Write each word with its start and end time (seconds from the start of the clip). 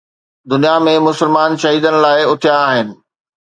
دنيا 0.51 0.75
۾ 0.85 0.93
مسلمان 1.07 1.51
شهيدن 1.61 1.95
لاءِ 2.03 2.17
اٿيا 2.31 2.55
آهن. 2.67 2.87